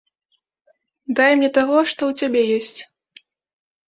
[1.19, 2.79] Дай мне таго, што ў цябе ёсць.